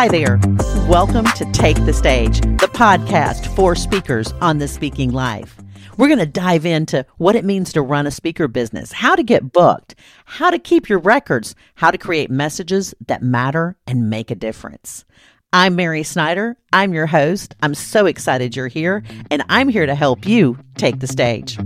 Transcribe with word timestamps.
Hi 0.00 0.08
there. 0.08 0.40
Welcome 0.88 1.26
to 1.26 1.44
Take 1.52 1.76
the 1.84 1.92
Stage, 1.92 2.40
the 2.40 2.70
podcast 2.72 3.54
for 3.54 3.76
speakers 3.76 4.32
on 4.40 4.56
the 4.56 4.66
speaking 4.66 5.12
life. 5.12 5.58
We're 5.98 6.06
going 6.08 6.20
to 6.20 6.24
dive 6.24 6.64
into 6.64 7.04
what 7.18 7.36
it 7.36 7.44
means 7.44 7.70
to 7.74 7.82
run 7.82 8.06
a 8.06 8.10
speaker 8.10 8.48
business, 8.48 8.92
how 8.92 9.14
to 9.14 9.22
get 9.22 9.52
booked, 9.52 9.94
how 10.24 10.48
to 10.48 10.58
keep 10.58 10.88
your 10.88 11.00
records, 11.00 11.54
how 11.74 11.90
to 11.90 11.98
create 11.98 12.30
messages 12.30 12.94
that 13.08 13.22
matter 13.22 13.76
and 13.86 14.08
make 14.08 14.30
a 14.30 14.34
difference. 14.34 15.04
I'm 15.52 15.76
Mary 15.76 16.02
Snyder. 16.02 16.56
I'm 16.72 16.94
your 16.94 17.06
host. 17.06 17.54
I'm 17.62 17.74
so 17.74 18.06
excited 18.06 18.56
you're 18.56 18.68
here, 18.68 19.02
and 19.30 19.44
I'm 19.50 19.68
here 19.68 19.84
to 19.84 19.94
help 19.94 20.26
you 20.26 20.56
take 20.78 21.00
the 21.00 21.08
stage. 21.08 21.58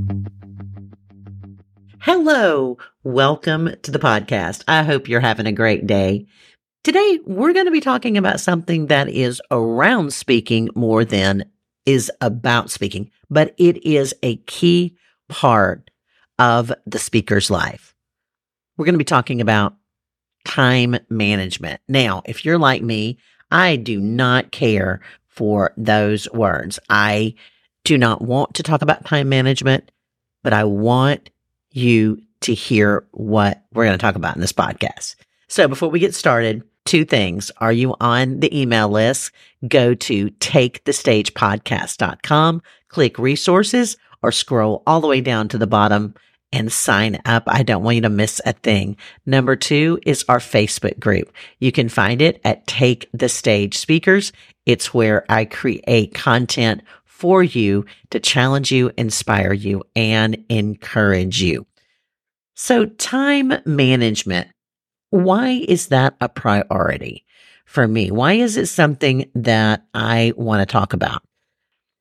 Hello. 2.00 2.78
Welcome 3.04 3.76
to 3.82 3.92
the 3.92 4.00
podcast. 4.00 4.64
I 4.66 4.82
hope 4.82 5.08
you're 5.08 5.20
having 5.20 5.46
a 5.46 5.52
great 5.52 5.86
day. 5.86 6.26
Today, 6.84 7.18
we're 7.24 7.54
going 7.54 7.64
to 7.64 7.72
be 7.72 7.80
talking 7.80 8.18
about 8.18 8.40
something 8.40 8.88
that 8.88 9.08
is 9.08 9.40
around 9.50 10.12
speaking 10.12 10.68
more 10.74 11.02
than 11.02 11.50
is 11.86 12.12
about 12.20 12.70
speaking, 12.70 13.10
but 13.30 13.54
it 13.56 13.82
is 13.86 14.14
a 14.22 14.36
key 14.36 14.94
part 15.30 15.90
of 16.38 16.70
the 16.84 16.98
speaker's 16.98 17.50
life. 17.50 17.94
We're 18.76 18.84
going 18.84 18.96
to 18.96 18.98
be 18.98 19.04
talking 19.04 19.40
about 19.40 19.76
time 20.44 20.98
management. 21.08 21.80
Now, 21.88 22.20
if 22.26 22.44
you're 22.44 22.58
like 22.58 22.82
me, 22.82 23.16
I 23.50 23.76
do 23.76 23.98
not 23.98 24.52
care 24.52 25.00
for 25.26 25.72
those 25.78 26.30
words. 26.32 26.78
I 26.90 27.34
do 27.84 27.96
not 27.96 28.20
want 28.20 28.52
to 28.56 28.62
talk 28.62 28.82
about 28.82 29.06
time 29.06 29.30
management, 29.30 29.90
but 30.42 30.52
I 30.52 30.64
want 30.64 31.30
you 31.70 32.20
to 32.42 32.52
hear 32.52 33.06
what 33.12 33.64
we're 33.72 33.86
going 33.86 33.96
to 33.96 34.02
talk 34.02 34.16
about 34.16 34.34
in 34.34 34.42
this 34.42 34.52
podcast. 34.52 35.14
So 35.48 35.66
before 35.66 35.88
we 35.88 35.98
get 35.98 36.14
started, 36.14 36.62
two 36.84 37.04
things. 37.04 37.50
Are 37.58 37.72
you 37.72 37.96
on 38.00 38.40
the 38.40 38.58
email 38.58 38.88
list? 38.88 39.30
Go 39.66 39.94
to 39.94 40.30
takethestagepodcast.com, 40.30 42.62
click 42.88 43.18
resources 43.18 43.96
or 44.22 44.32
scroll 44.32 44.82
all 44.86 45.00
the 45.00 45.06
way 45.06 45.20
down 45.20 45.48
to 45.48 45.58
the 45.58 45.66
bottom 45.66 46.14
and 46.52 46.72
sign 46.72 47.20
up. 47.24 47.44
I 47.46 47.64
don't 47.64 47.82
want 47.82 47.96
you 47.96 48.02
to 48.02 48.08
miss 48.08 48.40
a 48.46 48.52
thing. 48.52 48.96
Number 49.26 49.56
two 49.56 49.98
is 50.06 50.24
our 50.28 50.38
Facebook 50.38 51.00
group. 51.00 51.32
You 51.58 51.72
can 51.72 51.88
find 51.88 52.22
it 52.22 52.40
at 52.44 52.64
Take 52.66 53.08
the 53.12 53.28
Stage 53.28 53.76
Speakers. 53.76 54.32
It's 54.64 54.94
where 54.94 55.24
I 55.28 55.46
create 55.46 56.14
content 56.14 56.82
for 57.04 57.42
you 57.42 57.84
to 58.10 58.20
challenge 58.20 58.70
you, 58.70 58.92
inspire 58.96 59.52
you, 59.52 59.82
and 59.96 60.44
encourage 60.48 61.42
you. 61.42 61.66
So 62.54 62.86
time 62.86 63.52
management 63.64 64.48
why 65.14 65.64
is 65.68 65.88
that 65.88 66.16
a 66.20 66.28
priority 66.28 67.24
for 67.66 67.86
me? 67.86 68.10
Why 68.10 68.32
is 68.32 68.56
it 68.56 68.66
something 68.66 69.30
that 69.36 69.86
I 69.94 70.32
want 70.36 70.60
to 70.60 70.72
talk 70.72 70.92
about? 70.92 71.22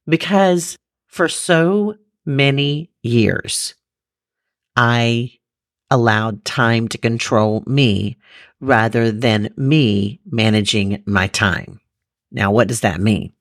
Because 0.07 0.75
for 1.05 1.29
so 1.29 1.93
many 2.25 2.89
years, 3.03 3.75
I 4.75 5.31
allowed 5.91 6.43
time 6.43 6.87
to 6.87 6.97
control 6.97 7.63
me 7.67 8.17
rather 8.59 9.11
than 9.11 9.53
me 9.57 10.19
managing 10.25 11.03
my 11.05 11.27
time. 11.27 11.79
Now, 12.31 12.51
what 12.51 12.67
does 12.67 12.81
that 12.81 12.99
mean? 12.99 13.31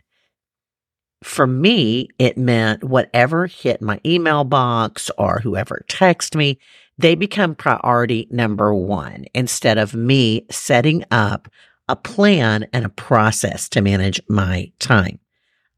For 1.22 1.46
me, 1.46 2.08
it 2.18 2.36
meant 2.36 2.84
whatever 2.84 3.46
hit 3.46 3.80
my 3.80 4.00
email 4.04 4.44
box 4.44 5.10
or 5.16 5.38
whoever 5.38 5.82
texted 5.88 6.36
me, 6.36 6.58
they 6.98 7.14
become 7.14 7.54
priority 7.54 8.28
number 8.30 8.74
one 8.74 9.24
instead 9.34 9.78
of 9.78 9.94
me 9.94 10.46
setting 10.50 11.04
up 11.10 11.48
a 11.88 11.96
plan 11.96 12.66
and 12.72 12.84
a 12.84 12.90
process 12.90 13.68
to 13.70 13.80
manage 13.80 14.20
my 14.28 14.70
time. 14.78 15.18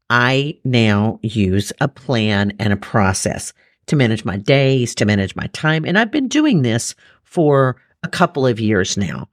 I 0.09 0.59
now 0.63 1.19
use 1.23 1.73
a 1.81 1.87
plan 1.87 2.53
and 2.59 2.71
a 2.71 2.77
process 2.77 3.53
to 3.87 3.95
manage 3.95 4.25
my 4.25 4.37
days, 4.37 4.95
to 4.95 5.05
manage 5.05 5.35
my 5.35 5.47
time. 5.47 5.85
And 5.85 5.97
I've 5.97 6.11
been 6.11 6.27
doing 6.27 6.61
this 6.61 6.95
for 7.23 7.77
a 8.03 8.07
couple 8.07 8.45
of 8.45 8.59
years 8.59 8.97
now. 8.97 9.27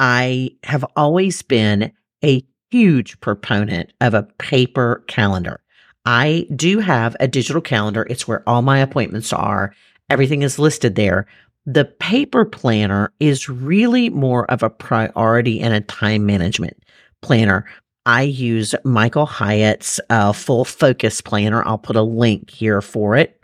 I 0.00 0.50
have 0.64 0.84
always 0.96 1.42
been 1.42 1.92
a 2.24 2.44
huge 2.70 3.20
proponent 3.20 3.92
of 4.00 4.14
a 4.14 4.24
paper 4.38 5.04
calendar. 5.06 5.60
I 6.04 6.46
do 6.56 6.78
have 6.78 7.14
a 7.20 7.28
digital 7.28 7.60
calendar. 7.60 8.06
It's 8.08 8.26
where 8.26 8.42
all 8.48 8.62
my 8.62 8.78
appointments 8.78 9.32
are 9.32 9.74
Everything 10.10 10.42
is 10.42 10.58
listed 10.58 10.96
there. 10.96 11.26
The 11.66 11.84
paper 11.84 12.44
planner 12.44 13.12
is 13.20 13.48
really 13.48 14.10
more 14.10 14.50
of 14.50 14.62
a 14.62 14.70
priority 14.70 15.60
and 15.60 15.72
a 15.72 15.80
time 15.80 16.26
management 16.26 16.82
planner. 17.22 17.64
I 18.06 18.22
use 18.22 18.74
Michael 18.84 19.26
Hyatt's 19.26 20.00
uh, 20.10 20.32
full 20.32 20.64
focus 20.64 21.20
planner. 21.20 21.64
I'll 21.64 21.78
put 21.78 21.96
a 21.96 22.02
link 22.02 22.50
here 22.50 22.80
for 22.80 23.14
it. 23.16 23.42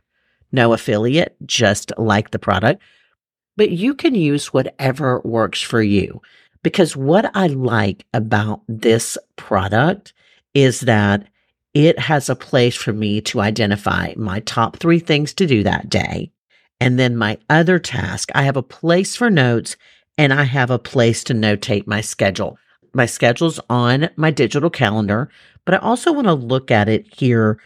No 0.50 0.72
affiliate, 0.72 1.36
just 1.44 1.92
like 1.98 2.30
the 2.30 2.38
product. 2.38 2.82
But 3.56 3.70
you 3.70 3.94
can 3.94 4.14
use 4.14 4.52
whatever 4.52 5.20
works 5.24 5.62
for 5.62 5.82
you. 5.82 6.20
Because 6.62 6.96
what 6.96 7.30
I 7.36 7.46
like 7.46 8.04
about 8.12 8.62
this 8.66 9.16
product 9.36 10.12
is 10.54 10.80
that 10.80 11.28
it 11.74 11.98
has 11.98 12.28
a 12.28 12.34
place 12.34 12.74
for 12.74 12.92
me 12.92 13.20
to 13.20 13.40
identify 13.40 14.14
my 14.16 14.40
top 14.40 14.78
three 14.78 14.98
things 14.98 15.34
to 15.34 15.46
do 15.46 15.62
that 15.62 15.90
day. 15.90 16.32
And 16.80 16.98
then 16.98 17.16
my 17.16 17.38
other 17.48 17.78
task, 17.78 18.30
I 18.34 18.42
have 18.42 18.56
a 18.56 18.62
place 18.62 19.16
for 19.16 19.30
notes 19.30 19.76
and 20.18 20.32
I 20.32 20.44
have 20.44 20.70
a 20.70 20.78
place 20.78 21.24
to 21.24 21.34
notate 21.34 21.86
my 21.86 22.00
schedule. 22.00 22.58
My 22.94 23.06
schedule's 23.06 23.60
on 23.68 24.08
my 24.16 24.30
digital 24.30 24.70
calendar, 24.70 25.30
but 25.64 25.74
I 25.74 25.78
also 25.78 26.12
want 26.12 26.26
to 26.26 26.34
look 26.34 26.70
at 26.70 26.88
it 26.88 27.06
here 27.14 27.58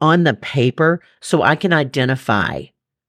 on 0.00 0.24
the 0.24 0.34
paper 0.34 1.00
so 1.20 1.42
I 1.42 1.56
can 1.56 1.72
identify 1.72 2.64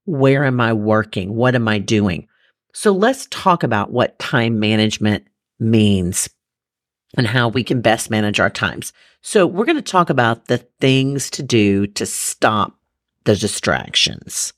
where 0.06 0.46
am 0.46 0.62
I 0.62 0.73
working? 0.73 1.35
What 1.35 1.53
am 1.53 1.67
I 1.67 1.79
doing? 1.79 2.28
So 2.73 2.94
let's 2.94 3.28
talk 3.29 3.63
about 3.63 3.91
what 3.91 4.17
time 4.19 4.59
management 4.59 5.28
means 5.59 6.29
and 7.17 7.28
how 7.28 7.50
we 7.50 7.63
can 7.63 7.81
best 7.81 8.09
manage 8.09 8.40
our 8.40 8.50
times. 8.50 8.94
So 9.22 9.46
we're 9.46 9.66
going 9.66 9.78
to 9.78 9.81
talk 9.81 10.09
about 10.09 10.46
the 10.46 10.59
things 10.79 11.29
to 11.31 11.44
do 11.44 11.88
to 11.88 12.06
stop 12.06 12.78
the 13.25 13.35
distractions 13.35 14.53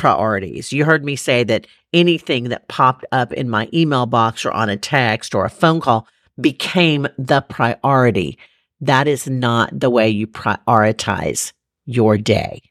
priorities. 0.00 0.72
You 0.72 0.86
heard 0.86 1.04
me 1.04 1.14
say 1.14 1.44
that 1.44 1.66
anything 1.92 2.44
that 2.44 2.68
popped 2.68 3.04
up 3.12 3.34
in 3.34 3.50
my 3.50 3.68
email 3.74 4.06
box 4.06 4.46
or 4.46 4.50
on 4.50 4.70
a 4.70 4.78
text 4.78 5.34
or 5.34 5.44
a 5.44 5.50
phone 5.50 5.78
call 5.78 6.08
became 6.40 7.06
the 7.18 7.42
priority. 7.42 8.38
That 8.80 9.06
is 9.06 9.28
not 9.28 9.78
the 9.78 9.90
way 9.90 10.08
you 10.08 10.26
prioritize 10.26 11.52
your 11.84 12.16
day. 12.16 12.62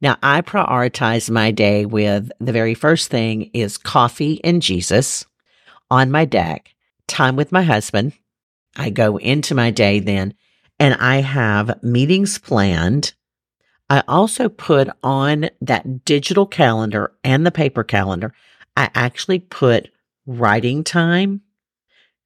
Now, 0.00 0.18
I 0.22 0.40
prioritize 0.40 1.28
my 1.28 1.50
day 1.50 1.84
with 1.84 2.30
the 2.38 2.52
very 2.52 2.74
first 2.74 3.10
thing 3.10 3.50
is 3.52 3.76
coffee 3.76 4.40
and 4.44 4.62
Jesus 4.62 5.26
on 5.90 6.12
my 6.12 6.26
deck, 6.26 6.76
time 7.08 7.34
with 7.34 7.50
my 7.50 7.62
husband. 7.62 8.12
I 8.76 8.90
go 8.90 9.16
into 9.16 9.56
my 9.56 9.72
day 9.72 9.98
then 9.98 10.32
and 10.78 10.94
I 10.94 11.22
have 11.22 11.82
meetings 11.82 12.38
planned 12.38 13.14
I 13.90 14.02
also 14.06 14.48
put 14.48 14.88
on 15.02 15.48
that 15.62 16.04
digital 16.04 16.46
calendar 16.46 17.12
and 17.24 17.46
the 17.46 17.50
paper 17.50 17.82
calendar, 17.82 18.34
I 18.76 18.90
actually 18.94 19.40
put 19.40 19.88
writing 20.26 20.84
time, 20.84 21.40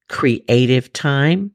creative 0.09 0.93
time. 0.93 1.53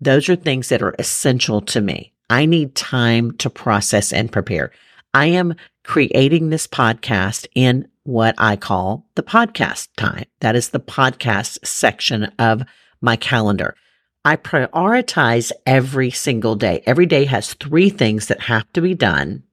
Those 0.00 0.28
are 0.28 0.36
things 0.36 0.68
that 0.70 0.82
are 0.82 0.96
essential 0.98 1.60
to 1.62 1.80
me. 1.80 2.12
I 2.28 2.46
need 2.46 2.74
time 2.74 3.36
to 3.38 3.50
process 3.50 4.12
and 4.12 4.30
prepare. 4.30 4.72
I 5.14 5.26
am 5.26 5.54
creating 5.84 6.50
this 6.50 6.66
podcast 6.66 7.46
in 7.54 7.88
what 8.04 8.34
I 8.38 8.56
call 8.56 9.06
the 9.14 9.22
podcast 9.22 9.88
time. 9.96 10.24
That 10.40 10.56
is 10.56 10.70
the 10.70 10.80
podcast 10.80 11.64
section 11.66 12.24
of 12.38 12.62
my 13.00 13.16
calendar. 13.16 13.76
I 14.24 14.36
prioritize 14.36 15.50
every 15.64 16.10
single 16.10 16.54
day. 16.54 16.82
Every 16.86 17.06
day 17.06 17.24
has 17.24 17.54
three 17.54 17.88
things 17.88 18.26
that 18.26 18.42
have 18.42 18.70
to 18.74 18.82
be 18.82 18.94
done. 18.94 19.44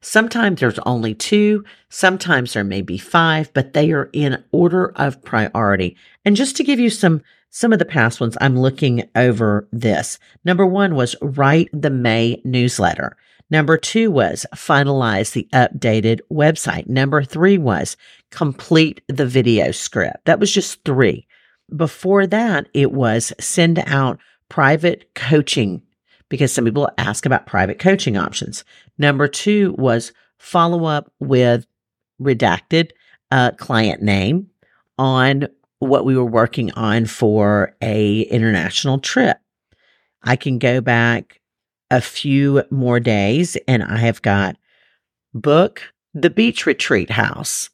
Sometimes 0.00 0.60
there's 0.60 0.78
only 0.80 1.14
two, 1.14 1.64
sometimes 1.88 2.52
there 2.52 2.64
may 2.64 2.82
be 2.82 2.98
five, 2.98 3.52
but 3.52 3.72
they 3.72 3.92
are 3.92 4.10
in 4.12 4.42
order 4.52 4.92
of 4.96 5.22
priority. 5.22 5.96
And 6.24 6.36
just 6.36 6.56
to 6.56 6.64
give 6.64 6.78
you 6.78 6.90
some 6.90 7.22
some 7.54 7.72
of 7.72 7.78
the 7.78 7.84
past 7.84 8.18
ones, 8.18 8.36
I'm 8.40 8.58
looking 8.58 9.08
over 9.14 9.68
this. 9.72 10.18
Number 10.42 10.64
one 10.66 10.94
was 10.94 11.14
write 11.20 11.68
the 11.72 11.90
May 11.90 12.40
newsletter. 12.44 13.16
Number 13.50 13.76
two 13.76 14.10
was 14.10 14.46
finalize 14.54 15.32
the 15.32 15.46
updated 15.52 16.20
website. 16.32 16.88
Number 16.88 17.22
three 17.22 17.58
was 17.58 17.96
complete 18.30 19.02
the 19.08 19.26
video 19.26 19.70
script. 19.70 20.24
That 20.24 20.40
was 20.40 20.50
just 20.50 20.82
three. 20.84 21.26
Before 21.74 22.26
that, 22.26 22.68
it 22.74 22.92
was 22.92 23.32
send 23.40 23.82
out 23.86 24.18
private 24.48 25.14
coaching 25.14 25.82
because 26.28 26.52
some 26.52 26.64
people 26.64 26.90
ask 26.98 27.26
about 27.26 27.46
private 27.46 27.78
coaching 27.78 28.16
options. 28.16 28.64
Number 28.98 29.28
two 29.28 29.74
was 29.78 30.12
follow 30.38 30.84
up 30.84 31.12
with 31.20 31.66
redacted 32.20 32.90
uh, 33.30 33.52
client 33.52 34.02
name 34.02 34.48
on 34.98 35.48
what 35.78 36.04
we 36.04 36.16
were 36.16 36.24
working 36.24 36.70
on 36.72 37.06
for 37.06 37.74
a 37.82 38.22
international 38.22 38.98
trip. 38.98 39.38
I 40.22 40.36
can 40.36 40.58
go 40.58 40.80
back 40.80 41.40
a 41.90 42.00
few 42.00 42.62
more 42.70 43.00
days 43.00 43.56
and 43.68 43.82
I 43.82 43.98
have 43.98 44.22
got 44.22 44.56
book 45.34 45.82
the 46.14 46.30
beach 46.30 46.66
retreat 46.66 47.10
house. 47.10 47.68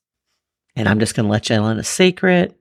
And 0.74 0.88
I'm 0.88 1.00
just 1.00 1.14
going 1.14 1.26
to 1.26 1.30
let 1.30 1.50
you 1.50 1.56
in 1.56 1.62
on 1.62 1.78
a 1.78 1.84
secret. 1.84 2.57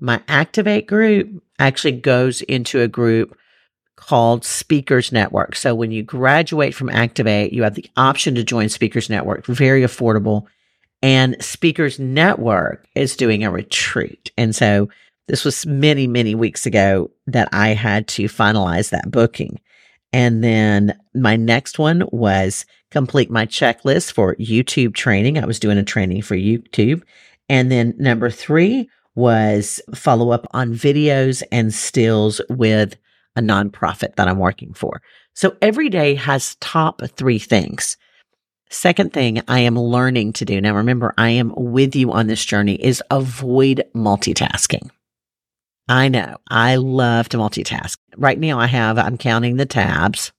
My 0.00 0.22
Activate 0.28 0.86
group 0.86 1.42
actually 1.58 1.92
goes 1.92 2.40
into 2.42 2.80
a 2.80 2.88
group 2.88 3.36
called 3.96 4.44
Speakers 4.44 5.10
Network. 5.10 5.56
So 5.56 5.74
when 5.74 5.90
you 5.90 6.02
graduate 6.02 6.74
from 6.74 6.88
Activate, 6.88 7.52
you 7.52 7.64
have 7.64 7.74
the 7.74 7.90
option 7.96 8.34
to 8.36 8.44
join 8.44 8.68
Speakers 8.68 9.10
Network, 9.10 9.44
very 9.46 9.82
affordable. 9.82 10.46
And 11.02 11.36
Speakers 11.42 11.98
Network 11.98 12.86
is 12.94 13.16
doing 13.16 13.44
a 13.44 13.50
retreat. 13.50 14.30
And 14.38 14.54
so 14.54 14.88
this 15.26 15.44
was 15.44 15.66
many, 15.66 16.06
many 16.06 16.34
weeks 16.34 16.64
ago 16.64 17.10
that 17.26 17.48
I 17.52 17.70
had 17.70 18.08
to 18.08 18.24
finalize 18.24 18.90
that 18.90 19.10
booking. 19.10 19.60
And 20.12 20.42
then 20.42 20.98
my 21.14 21.36
next 21.36 21.78
one 21.78 22.04
was 22.12 22.64
complete 22.90 23.30
my 23.30 23.46
checklist 23.46 24.12
for 24.12 24.34
YouTube 24.36 24.94
training. 24.94 25.38
I 25.38 25.44
was 25.44 25.60
doing 25.60 25.76
a 25.76 25.84
training 25.84 26.22
for 26.22 26.34
YouTube. 26.34 27.02
And 27.48 27.70
then 27.70 27.94
number 27.98 28.30
three 28.30 28.88
was 29.18 29.80
follow 29.96 30.30
up 30.30 30.46
on 30.52 30.72
videos 30.72 31.42
and 31.50 31.74
stills 31.74 32.40
with 32.48 32.96
a 33.34 33.40
nonprofit 33.40 34.14
that 34.14 34.28
I'm 34.28 34.38
working 34.38 34.72
for. 34.72 35.02
So 35.34 35.56
every 35.60 35.88
day 35.88 36.14
has 36.14 36.56
top 36.60 37.02
three 37.16 37.40
things. 37.40 37.96
Second 38.70 39.12
thing 39.12 39.42
I 39.48 39.60
am 39.60 39.76
learning 39.76 40.34
to 40.34 40.44
do 40.44 40.60
now, 40.60 40.76
remember, 40.76 41.14
I 41.18 41.30
am 41.30 41.52
with 41.56 41.96
you 41.96 42.12
on 42.12 42.28
this 42.28 42.44
journey 42.44 42.74
is 42.74 43.02
avoid 43.10 43.84
multitasking. 43.92 44.88
I 45.88 46.08
know 46.08 46.36
I 46.48 46.76
love 46.76 47.28
to 47.30 47.38
multitask. 47.38 47.96
Right 48.16 48.38
now 48.38 48.60
I 48.60 48.66
have, 48.66 48.98
I'm 48.98 49.18
counting 49.18 49.56
the 49.56 49.66
tabs. 49.66 50.30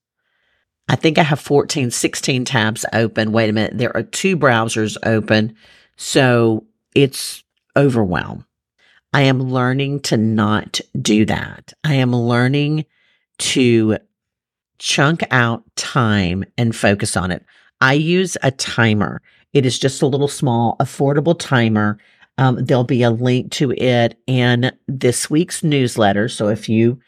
I 0.87 0.95
think 0.95 1.17
I 1.17 1.23
have 1.23 1.41
14, 1.41 1.91
16 1.91 2.45
tabs 2.45 2.85
open. 2.93 3.33
Wait 3.33 3.49
a 3.49 3.53
minute. 3.53 3.77
There 3.77 3.95
are 3.95 4.03
two 4.03 4.37
browsers 4.37 4.95
open. 5.03 5.55
So 5.97 6.65
it's 6.95 7.43
overwhelm. 7.75 8.45
I 9.13 9.23
am 9.23 9.41
learning 9.41 10.01
to 10.01 10.17
not 10.17 10.79
do 10.99 11.25
that. 11.25 11.73
I 11.83 11.95
am 11.95 12.15
learning 12.15 12.85
to 13.39 13.97
chunk 14.77 15.23
out 15.31 15.63
time 15.75 16.43
and 16.57 16.75
focus 16.75 17.17
on 17.17 17.31
it. 17.31 17.43
I 17.81 17.93
use 17.93 18.37
a 18.43 18.51
timer. 18.51 19.21
It 19.53 19.65
is 19.65 19.79
just 19.79 20.01
a 20.01 20.07
little 20.07 20.27
small, 20.27 20.75
affordable 20.79 21.37
timer. 21.37 21.97
Um, 22.37 22.63
there'll 22.63 22.83
be 22.83 23.03
a 23.03 23.09
link 23.09 23.51
to 23.53 23.71
it 23.71 24.17
in 24.27 24.71
this 24.87 25.29
week's 25.29 25.63
newsletter. 25.63 26.29
So 26.29 26.47
if 26.47 26.69
you 26.69 26.99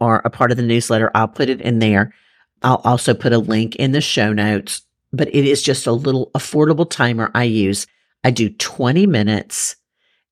are 0.00 0.22
a 0.24 0.30
part 0.30 0.50
of 0.50 0.56
the 0.56 0.62
newsletter, 0.62 1.10
I'll 1.14 1.28
put 1.28 1.50
it 1.50 1.60
in 1.60 1.78
there. 1.78 2.14
I'll 2.62 2.80
also 2.84 3.14
put 3.14 3.32
a 3.32 3.38
link 3.38 3.76
in 3.76 3.92
the 3.92 4.00
show 4.00 4.32
notes, 4.32 4.82
but 5.12 5.28
it 5.28 5.44
is 5.44 5.62
just 5.62 5.86
a 5.86 5.92
little 5.92 6.30
affordable 6.34 6.88
timer 6.88 7.30
I 7.34 7.44
use. 7.44 7.86
I 8.24 8.30
do 8.30 8.50
20 8.50 9.06
minutes 9.06 9.76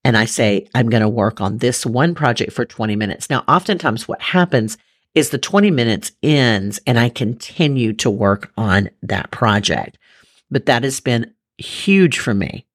and 0.05 0.17
I 0.17 0.25
say, 0.25 0.69
I'm 0.75 0.89
going 0.89 1.03
to 1.03 1.09
work 1.09 1.41
on 1.41 1.59
this 1.59 1.85
one 1.85 2.15
project 2.15 2.53
for 2.53 2.65
20 2.65 2.97
minutes. 2.97 3.29
Now, 3.29 3.45
oftentimes 3.49 4.09
what 4.09 4.23
happens 4.23 4.79
is 5.15 5.31
the 5.31 5.39
20 5.39 5.71
minutes 5.71 6.13
ends 6.23 6.81
and 6.87 6.99
I 6.99 7.09
continue 7.09 7.93
to 7.95 8.11
work 8.11 8.53
on 8.57 8.91
that 9.03 9.31
project. 9.31 9.99
But 10.51 10.67
that 10.67 10.85
has 10.85 11.01
been 11.01 11.35
huge 11.59 12.19
for 12.19 12.35
me. 12.35 12.67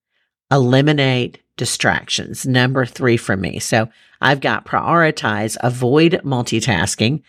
Eliminate 0.51 1.39
distractions. 1.57 2.45
Number 2.45 2.85
three 2.85 3.17
for 3.17 3.37
me. 3.37 3.59
So 3.59 3.89
I've 4.21 4.41
got 4.41 4.65
prioritize, 4.65 5.57
avoid 5.61 6.21
multitasking, 6.23 7.21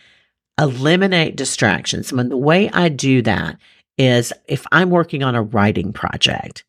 eliminate 0.59 1.35
distractions. 1.35 2.11
And 2.11 2.31
the 2.31 2.37
way 2.37 2.69
I 2.69 2.89
do 2.89 3.21
that 3.23 3.57
is 3.97 4.33
if 4.47 4.65
I'm 4.71 4.89
working 4.89 5.23
on 5.23 5.35
a 5.35 5.43
writing 5.43 5.93
project, 5.93 6.63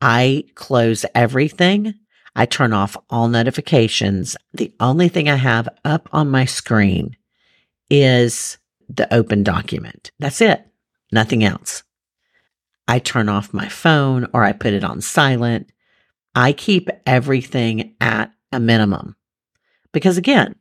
I 0.00 0.44
close 0.54 1.04
everything. 1.14 1.94
I 2.36 2.46
turn 2.46 2.72
off 2.72 2.96
all 3.10 3.28
notifications. 3.28 4.36
The 4.52 4.72
only 4.80 5.08
thing 5.08 5.28
I 5.28 5.36
have 5.36 5.68
up 5.84 6.08
on 6.12 6.30
my 6.30 6.44
screen 6.44 7.16
is 7.90 8.58
the 8.88 9.12
open 9.12 9.42
document. 9.42 10.10
That's 10.18 10.40
it. 10.40 10.66
Nothing 11.12 11.44
else. 11.44 11.82
I 12.86 12.98
turn 12.98 13.28
off 13.28 13.52
my 13.52 13.68
phone 13.68 14.26
or 14.32 14.44
I 14.44 14.52
put 14.52 14.72
it 14.72 14.84
on 14.84 15.00
silent. 15.00 15.70
I 16.34 16.52
keep 16.52 16.88
everything 17.06 17.94
at 18.00 18.32
a 18.52 18.60
minimum 18.60 19.16
because 19.92 20.16
again, 20.16 20.54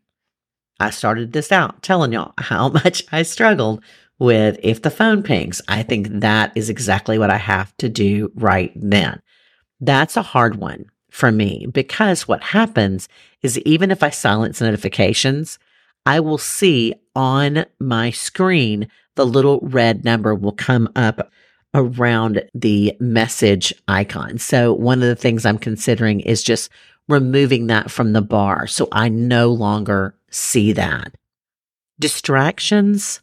I 0.79 0.89
started 0.89 1.33
this 1.33 1.51
out 1.51 1.81
telling 1.81 2.13
y'all 2.13 2.33
how 2.37 2.69
much 2.69 3.03
I 3.11 3.23
struggled 3.23 3.83
with 4.19 4.59
if 4.63 4.81
the 4.81 4.89
phone 4.89 5.23
pings. 5.23 5.61
I 5.67 5.83
think 5.83 6.07
that 6.21 6.51
is 6.55 6.69
exactly 6.69 7.17
what 7.17 7.29
I 7.29 7.37
have 7.37 7.75
to 7.77 7.89
do 7.89 8.31
right 8.35 8.71
then. 8.75 9.21
That's 9.79 10.17
a 10.17 10.21
hard 10.21 10.55
one 10.55 10.85
for 11.17 11.31
me 11.31 11.65
because 11.71 12.27
what 12.27 12.43
happens 12.43 13.09
is 13.41 13.59
even 13.59 13.89
if 13.89 14.03
I 14.03 14.11
silence 14.11 14.61
notifications, 14.61 15.57
I 16.05 16.19
will 16.19 16.37
see 16.37 16.93
on 17.15 17.65
my 17.79 18.11
screen 18.11 18.87
the 19.15 19.25
little 19.25 19.59
red 19.63 20.05
number 20.05 20.35
will 20.35 20.51
come 20.51 20.87
up 20.95 21.31
around 21.73 22.43
the 22.53 22.95
message 22.99 23.73
icon. 23.87 24.37
So 24.37 24.73
one 24.73 25.01
of 25.01 25.09
the 25.09 25.15
things 25.15 25.45
I'm 25.45 25.57
considering 25.57 26.19
is 26.19 26.43
just 26.43 26.69
removing 27.09 27.67
that 27.67 27.89
from 27.89 28.13
the 28.13 28.21
bar 28.21 28.67
so 28.67 28.87
I 28.91 29.09
no 29.09 29.49
longer 29.49 30.15
see 30.29 30.71
that. 30.73 31.15
Distractions 31.99 33.21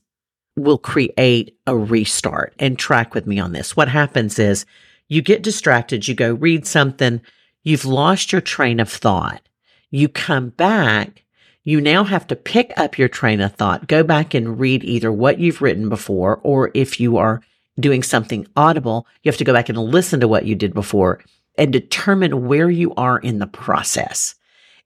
will 0.57 0.79
create 0.79 1.57
a 1.67 1.77
restart 1.77 2.55
and 2.59 2.79
track 2.79 3.15
with 3.15 3.27
me 3.27 3.39
on 3.39 3.53
this. 3.53 3.77
What 3.77 3.89
happens 3.89 4.39
is 4.39 4.67
you 5.09 5.23
get 5.23 5.43
distracted, 5.43 6.09
you 6.09 6.15
go 6.15 6.35
read 6.35 6.67
something, 6.67 7.21
you've 7.65 7.85
lost 7.85 8.31
your 8.31 8.41
train 8.41 8.79
of 8.79 8.89
thought. 8.89 9.43
You 9.91 10.09
come 10.09 10.51
back, 10.51 11.25
you 11.65 11.81
now 11.81 12.05
have 12.05 12.27
to 12.29 12.37
pick 12.37 12.73
up 12.77 12.99
your 12.99 13.09
train 13.09 13.41
of 13.41 13.55
thought, 13.55 13.89
go 13.89 14.05
back 14.05 14.35
and 14.35 14.61
read 14.61 14.85
either 14.85 15.11
what 15.11 15.41
you've 15.41 15.63
written 15.63 15.89
before, 15.89 16.41
or 16.45 16.71
if 16.75 17.01
you 17.01 17.17
are 17.17 17.43
doing 17.81 18.03
something 18.03 18.47
audible, 18.55 19.07
you 19.23 19.31
have 19.31 19.39
to 19.39 19.45
go 19.45 19.53
back 19.53 19.69
and 19.69 19.79
listen 19.79 20.21
to 20.21 20.29
what 20.29 20.45
you 20.45 20.55
did 20.55 20.75
before 20.75 21.21
and 21.57 21.73
determine 21.73 22.47
where 22.47 22.71
you 22.71 22.95
are 22.95 23.19
in 23.19 23.39
the 23.39 23.47
process. 23.47 24.35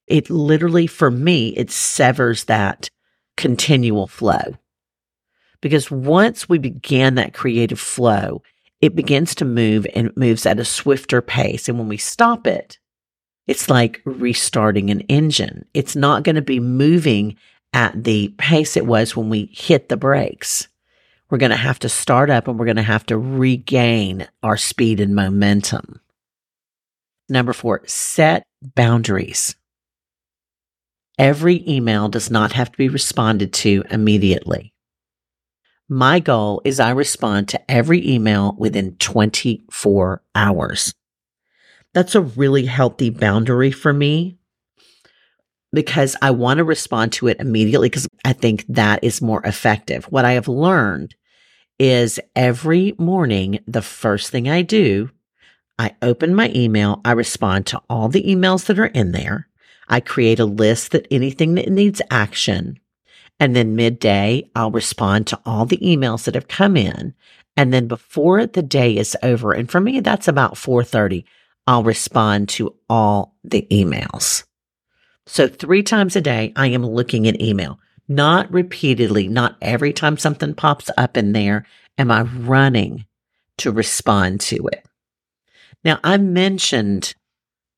It 0.06 0.30
literally, 0.30 0.86
for 0.86 1.10
me, 1.10 1.48
it 1.50 1.70
severs 1.70 2.44
that 2.44 2.90
continual 3.36 4.06
flow. 4.06 4.56
Because 5.60 5.90
once 5.90 6.48
we 6.48 6.58
began 6.58 7.16
that 7.16 7.34
creative 7.34 7.80
flow, 7.80 8.42
it 8.80 8.94
begins 8.94 9.34
to 9.36 9.44
move 9.44 9.86
and 9.94 10.08
it 10.08 10.16
moves 10.16 10.46
at 10.46 10.60
a 10.60 10.64
swifter 10.64 11.20
pace. 11.20 11.68
And 11.68 11.78
when 11.78 11.88
we 11.88 11.96
stop 11.96 12.46
it, 12.46 12.78
it's 13.46 13.68
like 13.68 14.02
restarting 14.04 14.90
an 14.90 15.00
engine. 15.02 15.64
It's 15.74 15.96
not 15.96 16.22
going 16.22 16.36
to 16.36 16.42
be 16.42 16.60
moving 16.60 17.36
at 17.72 18.04
the 18.04 18.28
pace 18.38 18.76
it 18.76 18.86
was 18.86 19.16
when 19.16 19.28
we 19.28 19.50
hit 19.52 19.88
the 19.88 19.96
brakes. 19.96 20.68
We're 21.30 21.38
going 21.38 21.50
to 21.50 21.56
have 21.56 21.78
to 21.80 21.88
start 21.88 22.30
up 22.30 22.48
and 22.48 22.58
we're 22.58 22.66
going 22.66 22.76
to 22.76 22.82
have 22.82 23.06
to 23.06 23.18
regain 23.18 24.28
our 24.42 24.56
speed 24.56 25.00
and 25.00 25.14
momentum. 25.14 26.00
Number 27.28 27.52
four, 27.52 27.82
set 27.86 28.44
boundaries. 28.62 29.54
Every 31.18 31.68
email 31.68 32.08
does 32.08 32.30
not 32.30 32.52
have 32.52 32.70
to 32.70 32.78
be 32.78 32.88
responded 32.88 33.52
to 33.54 33.82
immediately. 33.90 34.72
My 35.88 36.20
goal 36.20 36.60
is 36.64 36.80
I 36.80 36.90
respond 36.90 37.48
to 37.48 37.70
every 37.70 38.06
email 38.06 38.54
within 38.58 38.96
24 38.96 40.22
hours. 40.34 40.92
That's 41.94 42.14
a 42.14 42.20
really 42.20 42.66
healthy 42.66 43.08
boundary 43.08 43.70
for 43.70 43.92
me 43.92 44.38
because 45.72 46.14
I 46.20 46.30
want 46.32 46.58
to 46.58 46.64
respond 46.64 47.12
to 47.14 47.28
it 47.28 47.40
immediately 47.40 47.88
because 47.88 48.06
I 48.24 48.34
think 48.34 48.66
that 48.68 49.02
is 49.02 49.22
more 49.22 49.42
effective. 49.44 50.04
What 50.06 50.26
I 50.26 50.32
have 50.32 50.48
learned 50.48 51.14
is 51.78 52.20
every 52.36 52.94
morning, 52.98 53.60
the 53.66 53.82
first 53.82 54.30
thing 54.30 54.48
I 54.48 54.62
do, 54.62 55.10
I 55.78 55.94
open 56.02 56.34
my 56.34 56.50
email, 56.54 57.00
I 57.04 57.12
respond 57.12 57.66
to 57.66 57.80
all 57.88 58.08
the 58.08 58.24
emails 58.24 58.66
that 58.66 58.78
are 58.78 58.86
in 58.86 59.12
there. 59.12 59.48
I 59.88 60.00
create 60.00 60.40
a 60.40 60.44
list 60.44 60.90
that 60.90 61.06
anything 61.10 61.54
that 61.54 61.68
needs 61.68 62.02
action. 62.10 62.78
And 63.40 63.54
then 63.54 63.76
midday, 63.76 64.50
I'll 64.54 64.70
respond 64.70 65.26
to 65.28 65.40
all 65.46 65.64
the 65.64 65.78
emails 65.78 66.24
that 66.24 66.34
have 66.34 66.48
come 66.48 66.76
in. 66.76 67.14
And 67.56 67.72
then 67.72 67.88
before 67.88 68.46
the 68.46 68.62
day 68.62 68.96
is 68.96 69.16
over, 69.22 69.52
and 69.52 69.70
for 69.70 69.80
me, 69.80 70.00
that's 70.00 70.28
about 70.28 70.56
430, 70.56 71.24
I'll 71.66 71.82
respond 71.82 72.48
to 72.50 72.74
all 72.88 73.34
the 73.44 73.66
emails. 73.70 74.44
So 75.26 75.46
three 75.46 75.82
times 75.82 76.16
a 76.16 76.20
day, 76.20 76.52
I 76.56 76.68
am 76.68 76.84
looking 76.86 77.28
at 77.28 77.40
email, 77.40 77.78
not 78.08 78.50
repeatedly, 78.52 79.28
not 79.28 79.56
every 79.60 79.92
time 79.92 80.16
something 80.16 80.54
pops 80.54 80.90
up 80.96 81.16
in 81.16 81.32
there 81.32 81.66
am 81.98 82.10
I 82.10 82.22
running 82.22 83.04
to 83.58 83.72
respond 83.72 84.40
to 84.42 84.68
it. 84.68 84.86
Now 85.84 85.98
I 86.02 86.16
mentioned 86.16 87.14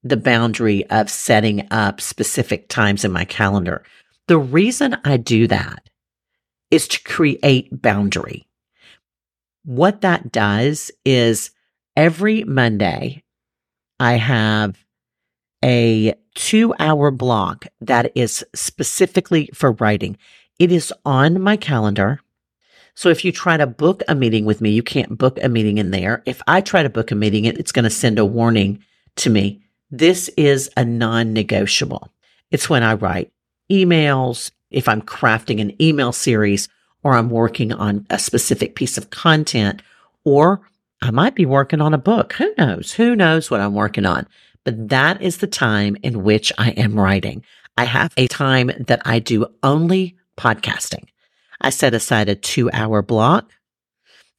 the 0.03 0.17
boundary 0.17 0.89
of 0.91 1.11
setting 1.11 1.67
up 1.71 2.01
specific 2.01 2.69
times 2.69 3.05
in 3.05 3.13
my 3.13 3.25
calendar. 3.25 3.83
The 4.31 4.39
reason 4.39 4.97
I 5.05 5.17
do 5.17 5.49
that 5.49 5.91
is 6.71 6.87
to 6.87 7.03
create 7.03 7.83
boundary. 7.83 8.47
What 9.65 10.03
that 10.03 10.31
does 10.31 10.93
is 11.05 11.51
every 11.97 12.45
Monday, 12.45 13.25
I 13.99 14.13
have 14.13 14.85
a 15.65 16.15
two 16.37 16.73
hour 16.79 17.11
block 17.11 17.67
that 17.81 18.13
is 18.15 18.47
specifically 18.55 19.51
for 19.53 19.73
writing. 19.73 20.17
It 20.61 20.71
is 20.71 20.95
on 21.05 21.43
my 21.43 21.57
calendar. 21.57 22.21
So 22.95 23.09
if 23.09 23.25
you 23.25 23.33
try 23.33 23.57
to 23.57 23.67
book 23.67 24.05
a 24.07 24.15
meeting 24.15 24.45
with 24.45 24.61
me, 24.61 24.71
you 24.71 24.85
can't 24.85 25.19
book 25.19 25.41
a 25.43 25.49
meeting 25.49 25.79
in 25.79 25.91
there. 25.91 26.23
If 26.25 26.41
I 26.47 26.61
try 26.61 26.85
to 26.85 26.89
book 26.89 27.11
a 27.11 27.17
meeting, 27.17 27.47
it's 27.47 27.73
going 27.73 27.83
to 27.83 27.91
send 27.91 28.21
a 28.21 28.25
warning 28.25 28.85
to 29.17 29.29
me. 29.29 29.65
This 29.91 30.29
is 30.37 30.71
a 30.77 30.85
non 30.85 31.33
negotiable. 31.33 32.13
It's 32.53 32.71
when 32.71 32.85
I 32.85 32.95
write 32.95 33.33
emails, 33.71 34.51
if 34.71 34.89
I'm 34.89 35.03
crafting 35.03 35.61
an 35.61 35.81
email 35.81 36.13
series, 36.13 36.69
or 37.03 37.15
I'm 37.15 37.31
working 37.31 37.73
on 37.73 38.07
a 38.11 38.19
specific 38.19 38.75
piece 38.75 38.99
of 38.99 39.11
content, 39.11 39.83
or 40.25 40.61
I 41.03 41.11
might 41.11 41.35
be 41.35 41.47
working 41.47 41.81
on 41.81 41.95
a 41.95 41.99
book. 41.99 42.35
Who 42.35 42.53
knows? 42.59 42.93
Who 42.93 43.17
knows 43.17 43.51
what 43.51 43.61
I'm 43.61 43.75
working 43.75 44.05
on? 44.05 44.27
But 44.65 44.91
that 44.91 45.23
is 45.23 45.39
the 45.39 45.47
time 45.47 45.97
in 46.03 46.23
which 46.23 46.53
I 46.59 46.71
am 46.71 46.99
writing. 46.99 47.43
I 47.79 47.85
have 47.85 48.13
a 48.17 48.27
time 48.27 48.71
that 48.87 49.01
I 49.07 49.19
do 49.19 49.47
only 49.63 50.17
podcasting. 50.37 51.05
I 51.61 51.71
set 51.71 51.95
aside 51.95 52.29
a 52.29 52.35
two 52.35 52.71
hour 52.73 53.03
block. 53.03 53.51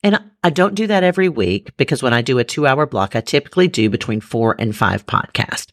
And 0.03 0.19
I 0.43 0.49
don't 0.49 0.75
do 0.75 0.87
that 0.87 1.03
every 1.03 1.29
week 1.29 1.75
because 1.77 2.01
when 2.01 2.13
I 2.13 2.21
do 2.21 2.39
a 2.39 2.43
two 2.43 2.65
hour 2.65 2.85
block, 2.85 3.15
I 3.15 3.21
typically 3.21 3.67
do 3.67 3.89
between 3.89 4.21
four 4.21 4.55
and 4.57 4.75
five 4.75 5.05
podcasts. 5.05 5.71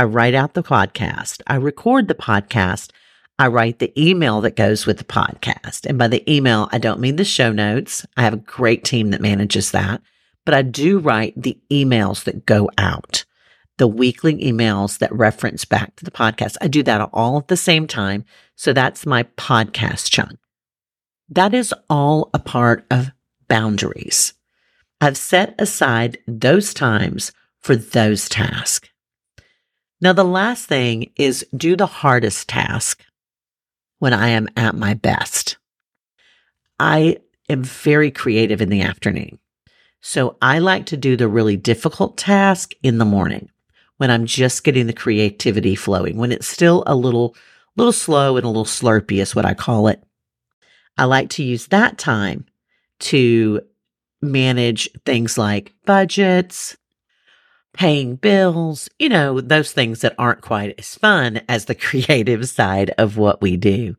I 0.00 0.04
write 0.04 0.34
out 0.34 0.54
the 0.54 0.62
podcast. 0.62 1.42
I 1.48 1.56
record 1.56 2.06
the 2.06 2.14
podcast. 2.14 2.92
I 3.36 3.48
write 3.48 3.80
the 3.80 3.92
email 4.00 4.40
that 4.42 4.54
goes 4.54 4.86
with 4.86 4.98
the 4.98 5.04
podcast. 5.04 5.86
And 5.86 5.98
by 5.98 6.06
the 6.06 6.22
email, 6.32 6.68
I 6.70 6.78
don't 6.78 7.00
mean 7.00 7.16
the 7.16 7.24
show 7.24 7.50
notes. 7.50 8.06
I 8.16 8.22
have 8.22 8.32
a 8.32 8.36
great 8.36 8.84
team 8.84 9.10
that 9.10 9.20
manages 9.20 9.72
that, 9.72 10.00
but 10.46 10.54
I 10.54 10.62
do 10.62 11.00
write 11.00 11.34
the 11.36 11.58
emails 11.72 12.22
that 12.24 12.46
go 12.46 12.70
out, 12.78 13.24
the 13.78 13.88
weekly 13.88 14.36
emails 14.36 14.98
that 14.98 15.12
reference 15.12 15.64
back 15.64 15.96
to 15.96 16.04
the 16.04 16.12
podcast. 16.12 16.56
I 16.60 16.68
do 16.68 16.84
that 16.84 17.10
all 17.12 17.38
at 17.38 17.48
the 17.48 17.56
same 17.56 17.88
time. 17.88 18.24
So 18.54 18.72
that's 18.72 19.04
my 19.04 19.24
podcast 19.24 20.10
chunk. 20.10 20.38
That 21.28 21.54
is 21.54 21.74
all 21.90 22.30
a 22.32 22.38
part 22.38 22.86
of 22.88 23.10
boundaries. 23.48 24.32
I've 25.00 25.16
set 25.16 25.56
aside 25.58 26.18
those 26.28 26.72
times 26.72 27.32
for 27.60 27.74
those 27.74 28.28
tasks. 28.28 28.88
Now, 30.00 30.12
the 30.12 30.24
last 30.24 30.66
thing 30.66 31.10
is 31.16 31.46
do 31.56 31.76
the 31.76 31.86
hardest 31.86 32.48
task 32.48 33.04
when 33.98 34.12
I 34.12 34.28
am 34.28 34.48
at 34.56 34.76
my 34.76 34.94
best. 34.94 35.56
I 36.78 37.18
am 37.48 37.64
very 37.64 38.10
creative 38.10 38.60
in 38.60 38.68
the 38.68 38.82
afternoon. 38.82 39.38
So 40.00 40.36
I 40.40 40.60
like 40.60 40.86
to 40.86 40.96
do 40.96 41.16
the 41.16 41.26
really 41.26 41.56
difficult 41.56 42.16
task 42.16 42.72
in 42.82 42.98
the 42.98 43.04
morning 43.04 43.50
when 43.96 44.10
I'm 44.10 44.26
just 44.26 44.62
getting 44.62 44.86
the 44.86 44.92
creativity 44.92 45.74
flowing, 45.74 46.16
when 46.16 46.30
it's 46.30 46.46
still 46.46 46.84
a 46.86 46.94
little, 46.94 47.34
little 47.76 47.92
slow 47.92 48.36
and 48.36 48.44
a 48.44 48.48
little 48.48 48.64
slurpy 48.64 49.20
is 49.20 49.34
what 49.34 49.44
I 49.44 49.54
call 49.54 49.88
it. 49.88 50.02
I 50.96 51.04
like 51.04 51.30
to 51.30 51.42
use 51.42 51.66
that 51.68 51.98
time 51.98 52.46
to 53.00 53.60
manage 54.22 54.88
things 55.04 55.36
like 55.36 55.74
budgets, 55.84 56.76
paying 57.72 58.16
bills, 58.16 58.88
you 58.98 59.08
know, 59.08 59.40
those 59.40 59.72
things 59.72 60.00
that 60.00 60.14
aren't 60.18 60.40
quite 60.40 60.74
as 60.78 60.94
fun 60.94 61.40
as 61.48 61.64
the 61.64 61.74
creative 61.76 62.48
side 62.48 62.90
of 62.98 63.16
what 63.16 63.40
we 63.40 63.56
do. 63.56 63.96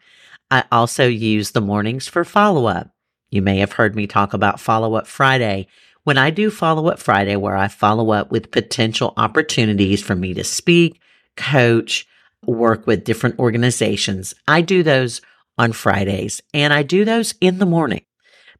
I 0.51 0.63
also 0.71 1.07
use 1.07 1.51
the 1.51 1.61
mornings 1.61 2.07
for 2.07 2.23
follow 2.23 2.65
up. 2.65 2.89
You 3.29 3.41
may 3.41 3.59
have 3.59 3.73
heard 3.73 3.95
me 3.95 4.07
talk 4.07 4.33
about 4.33 4.59
follow 4.59 4.95
up 4.95 5.05
Friday. 5.05 5.67
When 6.03 6.17
I 6.17 6.31
do 6.31 6.49
follow 6.49 6.87
up 6.87 6.99
Friday, 6.99 7.35
where 7.35 7.55
I 7.55 7.67
follow 7.67 8.11
up 8.11 8.31
with 8.31 8.51
potential 8.51 9.13
opportunities 9.15 10.01
for 10.01 10.15
me 10.15 10.33
to 10.33 10.43
speak, 10.43 10.99
coach, 11.37 12.07
work 12.45 12.87
with 12.87 13.03
different 13.03 13.37
organizations, 13.37 14.33
I 14.47 14.61
do 14.61 14.81
those 14.81 15.21
on 15.59 15.73
Fridays. 15.73 16.41
And 16.53 16.73
I 16.73 16.81
do 16.83 17.05
those 17.05 17.35
in 17.41 17.59
the 17.59 17.65
morning 17.65 18.01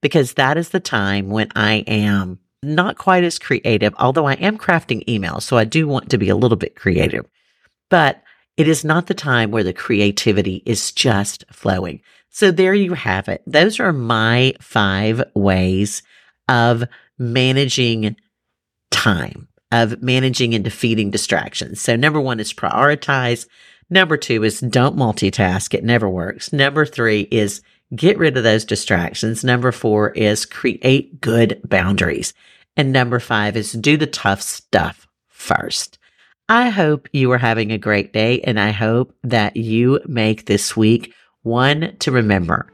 because 0.02 0.34
that 0.34 0.58
is 0.58 0.70
the 0.70 0.80
time 0.80 1.30
when 1.30 1.50
I 1.56 1.84
am 1.88 2.40
not 2.62 2.98
quite 2.98 3.24
as 3.24 3.40
creative, 3.40 3.94
although 3.98 4.28
I 4.28 4.34
am 4.34 4.58
crafting 4.58 5.06
emails. 5.06 5.44
So 5.44 5.58
I 5.58 5.66
do 5.66 5.88
want 5.88 6.10
to 6.10 6.18
be 6.18 6.30
a 6.30 6.36
little 6.36 6.58
bit 6.58 6.76
creative, 6.76 7.26
but 7.90 8.22
it 8.58 8.68
is 8.68 8.84
not 8.84 9.08
the 9.08 9.14
time 9.14 9.52
where 9.52 9.64
the 9.64 9.74
creativity 9.74 10.62
is 10.66 10.92
just 10.92 11.46
flowing. 11.52 12.02
So 12.30 12.52
there 12.52 12.74
you 12.74 12.94
have 12.94 13.28
it. 13.30 13.42
Those 13.48 13.80
are 13.80 13.94
my 13.94 14.54
five 14.60 15.24
ways 15.34 16.04
of 16.48 16.84
managing 17.18 18.16
time, 18.92 19.48
of 19.72 20.02
managing 20.02 20.54
and 20.54 20.64
defeating 20.64 21.12
distractions. 21.12 21.82
So 21.82 21.96
number 21.96 22.20
one 22.20 22.40
is 22.40 22.54
prioritize. 22.54 23.48
Number 23.90 24.18
two 24.18 24.44
is 24.44 24.60
don't 24.60 24.98
multitask. 24.98 25.74
It 25.74 25.84
never 25.84 26.10
works. 26.10 26.52
Number 26.52 26.86
three 26.86 27.22
is 27.32 27.62
get 27.96 28.18
rid 28.18 28.38
of 28.38 28.44
those 28.44 28.66
distractions. 28.66 29.44
Number 29.44 29.72
four 29.72 30.12
is 30.12 30.46
create 30.46 31.22
good 31.22 31.62
boundaries. 31.64 32.34
And 32.78 32.92
number 32.92 33.20
five 33.20 33.58
is 33.58 33.72
do 33.74 33.98
the 33.98 34.08
tough 34.08 34.42
stuff 34.42 35.08
first. 35.28 35.98
I 36.48 36.70
hope 36.70 37.08
you 37.14 37.32
are 37.32 37.38
having 37.38 37.72
a 37.72 37.78
great 37.78 38.14
day 38.14 38.42
and 38.42 38.60
I 38.60 38.72
hope 38.72 39.14
that 39.24 39.56
you 39.56 40.00
make 40.08 40.46
this 40.46 40.76
week 40.76 41.14
one 41.44 41.96
to 42.00 42.12
remember. 42.12 42.72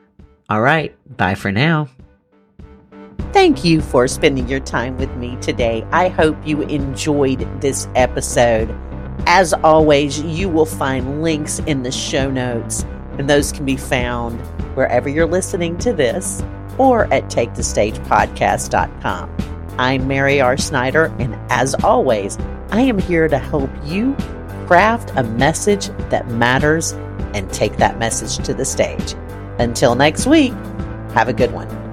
All 0.49 0.61
right. 0.61 0.95
Bye 1.17 1.35
for 1.35 1.51
now. 1.51 1.89
Thank 3.33 3.65
you 3.65 3.81
for 3.81 4.07
spending 4.07 4.47
your 4.47 4.61
time 4.61 4.97
with 4.97 5.13
me 5.17 5.37
today. 5.41 5.85
I 5.91 6.07
hope 6.07 6.37
you 6.45 6.61
enjoyed 6.61 7.61
this 7.61 7.87
episode. 7.95 8.73
As 9.27 9.53
always, 9.53 10.21
you 10.21 10.47
will 10.47 10.65
find 10.65 11.21
links 11.21 11.59
in 11.59 11.83
the 11.83 11.91
show 11.91 12.31
notes, 12.31 12.85
and 13.17 13.29
those 13.29 13.51
can 13.51 13.65
be 13.65 13.75
found 13.75 14.39
wherever 14.75 15.09
you're 15.09 15.25
listening 15.25 15.77
to 15.79 15.93
this 15.93 16.43
or 16.77 17.11
at 17.13 17.25
takethestagepodcast.com. 17.25 19.35
I'm 19.77 20.07
Mary 20.07 20.39
R. 20.39 20.57
Snyder, 20.57 21.13
and 21.19 21.35
as 21.51 21.75
always, 21.83 22.37
I 22.71 22.81
am 22.81 22.97
here 22.97 23.27
to 23.27 23.37
help 23.37 23.69
you 23.83 24.15
craft 24.67 25.11
a 25.15 25.23
message 25.23 25.87
that 26.09 26.29
matters 26.29 26.93
and 27.33 27.51
take 27.51 27.77
that 27.77 27.99
message 27.99 28.43
to 28.45 28.53
the 28.53 28.65
stage. 28.65 29.15
Until 29.59 29.95
next 29.95 30.27
week, 30.27 30.53
have 31.13 31.27
a 31.27 31.33
good 31.33 31.51
one. 31.51 31.84